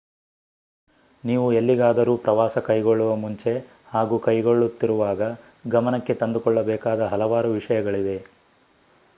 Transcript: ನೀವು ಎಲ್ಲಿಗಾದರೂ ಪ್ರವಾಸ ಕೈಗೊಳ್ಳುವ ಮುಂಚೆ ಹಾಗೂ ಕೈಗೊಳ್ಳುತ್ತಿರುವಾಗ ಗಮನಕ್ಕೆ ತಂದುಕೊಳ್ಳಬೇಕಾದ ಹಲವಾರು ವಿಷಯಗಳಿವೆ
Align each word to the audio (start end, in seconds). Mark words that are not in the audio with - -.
ನೀವು 1.23 1.47
ಎಲ್ಲಿಗಾದರೂ 1.53 2.17
ಪ್ರವಾಸ 2.17 2.57
ಕೈಗೊಳ್ಳುವ 2.59 3.11
ಮುಂಚೆ 3.15 3.53
ಹಾಗೂ 3.87 4.17
ಕೈಗೊಳ್ಳುತ್ತಿರುವಾಗ 4.19 5.21
ಗಮನಕ್ಕೆ 5.67 6.15
ತಂದುಕೊಳ್ಳಬೇಕಾದ 6.15 7.11
ಹಲವಾರು 7.13 7.51
ವಿಷಯಗಳಿವೆ 7.51 8.17